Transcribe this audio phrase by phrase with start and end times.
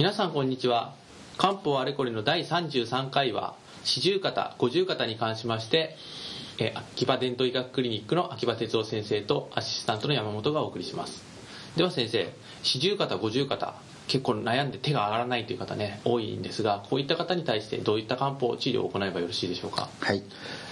[0.00, 0.94] 皆さんこんにちは。
[1.36, 3.54] 漢方あれこれの第33回は
[3.84, 5.94] 四十肩五十肩に関しまして
[6.94, 11.22] 秋葉伝統医学クリニックの秋葉哲夫先生とアシスタントの山本がお送りします。
[11.76, 12.32] では先生
[12.62, 13.74] 四十肩五十肩
[14.08, 19.90] 結構悩んで手が上がらないという方ね多いんですがこういった方に対してどういった漢方治療を行えばよろしいでしょうか？
[20.00, 20.22] はい。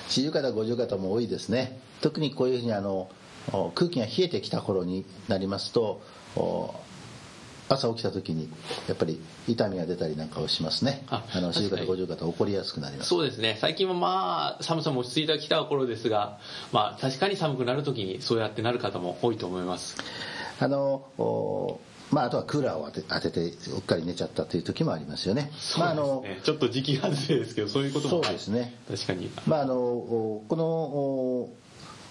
[0.09, 1.79] 四十肩五十肩も多いですね。
[2.01, 3.11] 特にこういうふうにあの
[3.75, 6.01] 空気が冷えてきた頃になりますと
[7.69, 8.49] 朝起きた時に
[8.89, 11.05] やっぱり痛みが出たりなんかをしますね。
[11.09, 13.09] あの四十肩五十肩起こりやすくなります。
[13.09, 13.59] そうですね。
[13.61, 16.39] 最近はまあ寒さも落ち着いてきた頃ですが
[16.73, 19.97] まあ確かに寒くなる時にそうやってなる方も多いと思います。
[20.61, 25.51] あのまあ、あとはクーラーを当て当ててうっかり寝ちゃったという時もありますよね。
[25.79, 28.25] まあ、あのちょっと時期外れですけどそういうことも。
[28.25, 28.75] そうですね。
[28.91, 29.31] 確かに。
[29.47, 31.51] まああのこの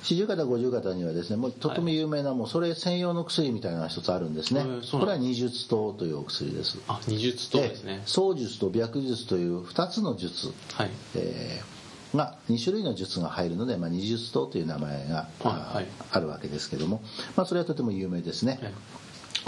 [0.03, 6.79] 四十肩五十肩にはですねもうとても有名な、もうそれ専用の薬みたいなのが一つあるんですね、これは二術湯というお薬です。
[6.87, 8.01] あ二術湯ですね。
[8.05, 10.91] 総術と白術という二つの術、はい。
[11.15, 17.01] えー、が2種類の術が入るので、まあ、二術湯という名前が、はい、あるわけですけども、
[17.35, 18.73] まあ、それはとても有名ですね、はい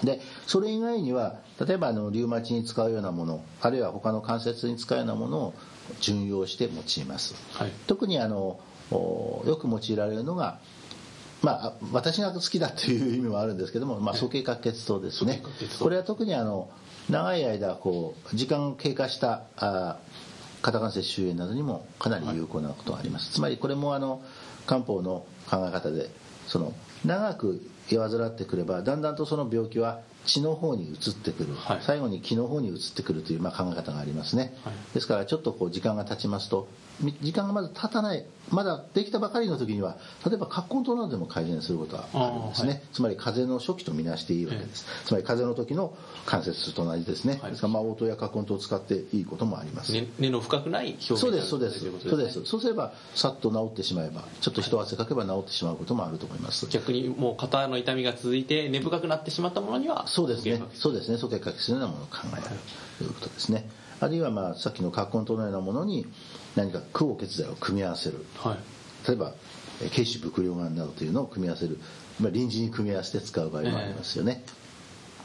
[0.03, 5.53] でそれ以外には例えばあのリウマチに使うようなものあるいは他の関節に使うようなものを
[5.99, 8.59] 順用して用います、はい、特にあの
[8.91, 10.59] よく用いられるのが
[11.41, 15.41] まあ、私が好きだという意味もあるんですけども、まあ、鼠径滑血糖ですね、
[15.79, 16.69] これは特にあの
[17.09, 19.97] 長い間こう時間経過したあ
[20.61, 24.21] 肩関節周辺などにもかなり有効なことがあります、はい、つまりこれもあの
[24.67, 26.09] 漢方の考え方で
[26.47, 26.73] その
[27.05, 36.67] 長く患ってくればだんだんとその病気は血の方に移ってくる、はい、最後に気の方に移ってくるというまあ考え方がありますね、はい、ですからちょっとこう時間が経ちますと
[37.21, 51.79] 時間がまだ経たないまだできたばかりの時には例えば葛根湯などでも改善することはあるんですね、はい、つまり風邪の初期とみなしていいわけです、えつまり風邪の時の関節と同じですね、はい、ですからまあ応答や葛根湯を使っていいこともあります、ね、根の深くない表現そうですそうです。
[51.79, 52.45] そうです。
[52.45, 60.61] そうすればさっと治ってしまえばちょっと一汗かけば治ってしまうこともあると思います、逆にもう肩の痛みが続いて根深くなってしまったものにはそうですね。
[60.73, 61.17] そうですね。
[61.17, 62.41] 鼠径かけするようなものを考える
[62.97, 66.05] ということですねあるいはまあさっきの葛根湯のようなものに
[66.55, 69.33] 何か苦を血剤を組み合わせる、はい、例えば
[69.91, 71.77] 軽視伏量丸などというのを組み合わせる、
[72.19, 74.53] まあ、臨時に組み合わせて使う場合もありますよね、えー、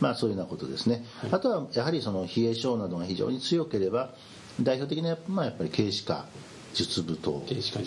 [0.00, 4.14] まあそういうようなことですね、はい、あとはやはりその冷え症などが非常に強ければ
[4.60, 6.26] 代表的な、まあ、やっぱり軽視化
[6.74, 7.42] 術部等、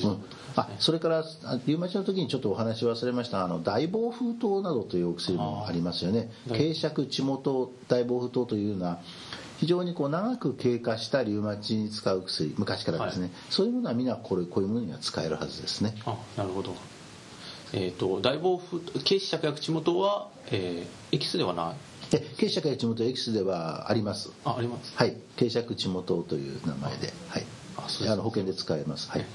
[0.08, 0.24] うん、
[0.56, 1.24] あそれから
[1.66, 3.44] リウマチの時にちょっとお話し忘れました。
[3.44, 6.32] あの大暴風糖などというお薬もありますよね。
[6.48, 9.00] 軽尺血元大暴風糖というような
[9.58, 15.96] 非常にこう長く経過したリウマチに使う薬昔からですね、はい、そういうものは皆これこういうものには使えるはずですね。
[16.06, 16.76] あなるほど。
[17.74, 21.76] えっ、ー、と大暴風軽視芍薬地元は、えー、エキスではない？
[22.16, 24.32] え軽芍薬地元エキスではあります。
[24.46, 24.96] ああります。
[24.96, 25.18] はい。
[25.38, 27.14] 軽芍地元という名前で。
[27.30, 27.46] はい。
[27.78, 29.10] あそうあの保険で使えます。
[29.10, 29.26] はい。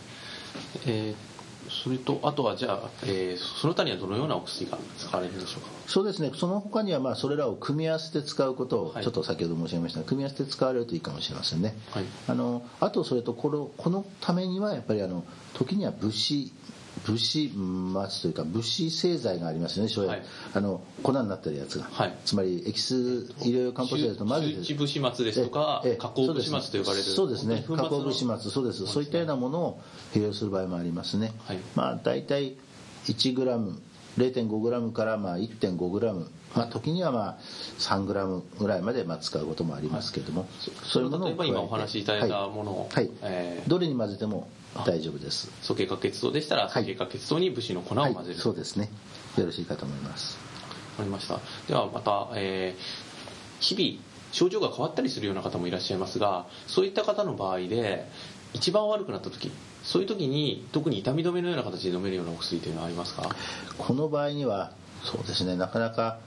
[0.86, 1.31] えー
[1.70, 5.68] それとあとはじゃあ、えー、その他にはどのようなお薬が使われるんでしょうか？
[5.86, 6.30] そうですね。
[6.34, 10.00] その他にはまあそれらを組み合わせて使うことをちょっと先ほど申し上げました。
[10.00, 15.24] が、はい、組み合わせて使われるといいかもしれませんね、はい、あのあとそれとこのこのためにはやっぱりあの
[15.54, 16.52] 時には物資
[17.06, 20.22] 物資末というか物資製剤がありますよね、はい、
[20.54, 22.94] あの粉になってるやつが、はい、つまりエキス
[23.42, 27.04] 医療用漢方製とまず周知物資ですとか加工物資末と呼ばれる。
[27.04, 27.44] そうです。
[27.46, 27.64] ね。
[27.66, 28.38] 加工物資末。
[28.38, 28.86] そうです。
[28.86, 29.80] そういったようなものを
[30.12, 32.56] 併用する場合もありますね、はい、まあ大体
[33.06, 33.80] 1グラム
[34.18, 37.38] 0.5g からまあ 1.5g まあ、時にはまあ
[37.78, 40.48] 3グラムぐらいまでまあ使うこともありますけれども、はい、
[40.84, 43.06] そういうものを今お話しいただいたものを、はい。
[43.06, 43.14] はい。
[43.22, 45.50] えー、どれに混ぜても大丈夫です。
[45.62, 48.90] 鼠径滑血糖でしたら鼠径滑血糖に武士の粉を混ぜる、はい、そうですね。
[49.36, 50.38] よろしいかと思います。
[50.92, 51.40] わかりました。
[51.68, 58.06] ではまた、えー、日々症状が変わったりするような方もいらっしゃいますがそういった方の場合で
[58.54, 59.50] 一番悪くなった時
[59.82, 63.28] そういう時に特に痛み止めのような形で飲めるようなお薬というのはありますか？
[63.78, 65.56] この場合にはそうですね。
[65.56, 66.18] なかなか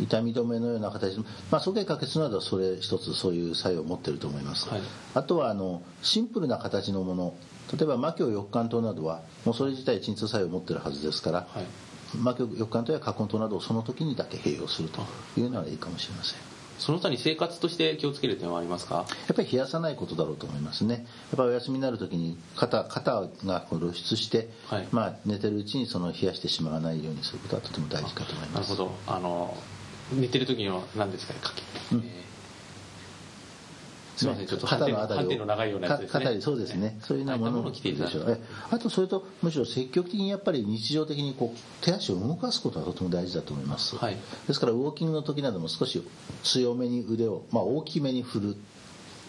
[0.00, 1.16] 痛み止めのような形
[1.50, 4.80] まあ、鼠径可決などはそれ一つそういう作用を持っていると思います、はい、
[5.14, 7.34] あとはあのシンプルな形のもの
[7.72, 15.00] 例えば魔境翼管糖などはもうそれ自体鎮痛作用を持っているはずですから、はい、魔境翼管糖や花根糖などをその時にだけ併用すると
[15.38, 16.38] いうのはいいかもしれません。
[16.76, 18.96] その他に生活として気をつける点はありますか？
[18.96, 20.94] やっぱり冷やさないことだろうと思いますね。
[20.94, 21.04] やっ
[21.36, 28.70] ぱりお休みになる時に肩肩が露出して、はい、まあ、寝てるうちにその冷やしてしまわないようにすることはとても大事かと思います。
[28.72, 28.90] なるほど。
[29.06, 29.56] あの
[30.12, 31.62] 寝てる時の何ですかねかけ、
[31.94, 32.33] うん、えー
[34.16, 36.24] すみません、ちょっと肩のあたりの長いようなやつですね。
[36.24, 36.98] 肩そうですね。
[37.02, 38.38] そういうようなものを着ていただしょう。
[38.70, 43.96] あと、それと、むしろ積極的にやっぱり日常的にこう手足を動かすことはとても大事だと思います。
[43.96, 44.16] はい、
[44.46, 46.02] ですから、ウォーキングの時なども少し
[46.42, 48.58] 強めに腕を、まあ、大きめに振るっ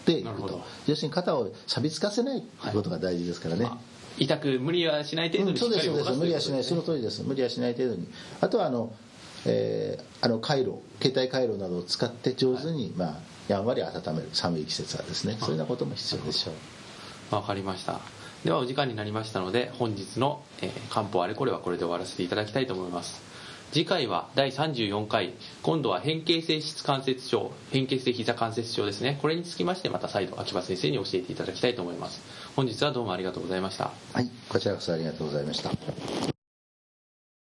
[0.04, 0.62] ていくと。
[0.86, 3.64] 要するに肩を錆びつかせないということが大事ですからね。
[3.64, 8.08] はい痛く無理はしない程度にうん、そうですそうです無理はしないその通りです無理はしない程度に
[8.40, 8.94] あとはあの
[9.46, 13.14] えー、あの回路携帯回路などを使って上手に、まあ、
[13.48, 17.34] やんわり温める寒い季節はですねそういうようなことも必要でしょう。
[17.34, 18.00] わかりました。
[18.44, 23.22] ではお時間になりましたので本日の、えー、漢方あれこれはこれで終わらせていただきたいと思います。
[23.72, 29.18] 次回は第34回今度は変形性質関節症変形性膝関節症ですね。
[29.20, 32.22] これにつきましてまた再度秋葉先生に教えていただきたいと思います。
[32.54, 33.90] 本日はどうもありがとうございました。
[34.12, 36.35] はいこちらこそありがとうございました